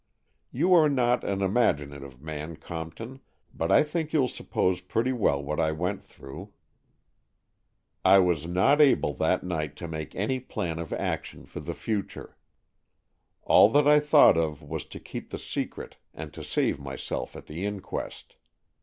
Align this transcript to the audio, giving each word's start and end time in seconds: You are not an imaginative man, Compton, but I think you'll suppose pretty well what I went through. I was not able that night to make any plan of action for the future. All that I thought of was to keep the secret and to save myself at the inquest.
You 0.51 0.73
are 0.73 0.89
not 0.89 1.23
an 1.23 1.43
imaginative 1.43 2.19
man, 2.19 2.55
Compton, 2.55 3.19
but 3.53 3.71
I 3.71 3.83
think 3.83 4.13
you'll 4.13 4.27
suppose 4.29 4.81
pretty 4.81 5.13
well 5.13 5.43
what 5.43 5.59
I 5.59 5.71
went 5.71 6.03
through. 6.03 6.53
I 8.03 8.17
was 8.17 8.47
not 8.47 8.81
able 8.81 9.13
that 9.17 9.43
night 9.43 9.75
to 9.75 9.87
make 9.87 10.15
any 10.15 10.39
plan 10.39 10.79
of 10.79 10.91
action 10.91 11.45
for 11.45 11.59
the 11.59 11.75
future. 11.75 12.35
All 13.43 13.69
that 13.69 13.87
I 13.87 13.99
thought 13.99 14.37
of 14.37 14.63
was 14.63 14.85
to 14.87 14.99
keep 14.99 15.29
the 15.29 15.37
secret 15.37 15.97
and 16.15 16.33
to 16.33 16.43
save 16.43 16.79
myself 16.79 17.35
at 17.35 17.45
the 17.45 17.63
inquest. 17.63 18.37